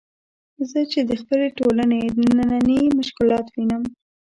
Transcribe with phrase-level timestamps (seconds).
[0.69, 2.01] زه چې د خپلې ټولنې
[2.49, 3.83] نني مشکلات وینم.